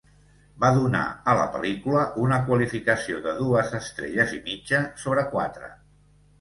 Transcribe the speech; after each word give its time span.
Va 0.61 0.69
donar 0.77 1.01
a 1.33 1.35
la 1.39 1.43
pel·lícula 1.57 2.07
una 2.23 2.41
qualificació 2.49 3.21
de 3.29 3.35
dues 3.43 3.77
estrelles 3.83 4.35
i 4.41 4.43
mitja 4.51 4.85
sobre 5.07 5.29
quatre. 5.39 5.75